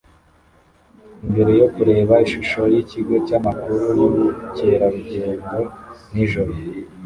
Imbere 1.25 1.51
yo 1.61 1.67
kureba 1.73 2.15
ishusho 2.25 2.61
yikigo 2.73 3.15
cyamakuru 3.27 3.81
yubukerarugendo 3.97 5.57
nijoro 6.13 6.53